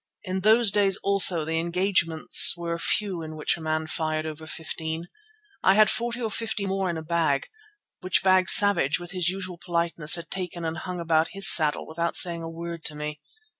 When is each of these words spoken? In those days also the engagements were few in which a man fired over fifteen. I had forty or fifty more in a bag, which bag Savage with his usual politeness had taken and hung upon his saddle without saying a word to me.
In 0.23 0.39
those 0.39 0.71
days 0.71 0.97
also 1.03 1.45
the 1.45 1.59
engagements 1.59 2.55
were 2.57 2.75
few 2.79 3.21
in 3.21 3.35
which 3.35 3.55
a 3.55 3.61
man 3.61 3.85
fired 3.85 4.25
over 4.25 4.47
fifteen. 4.47 5.07
I 5.61 5.75
had 5.75 5.91
forty 5.91 6.19
or 6.19 6.31
fifty 6.31 6.65
more 6.65 6.89
in 6.89 6.97
a 6.97 7.03
bag, 7.03 7.49
which 7.99 8.23
bag 8.23 8.49
Savage 8.49 8.99
with 8.99 9.11
his 9.11 9.29
usual 9.29 9.59
politeness 9.63 10.15
had 10.15 10.31
taken 10.31 10.65
and 10.65 10.77
hung 10.77 10.99
upon 10.99 11.27
his 11.29 11.47
saddle 11.47 11.85
without 11.85 12.15
saying 12.17 12.41
a 12.41 12.49
word 12.49 12.83
to 12.85 12.95
me. 12.95 13.21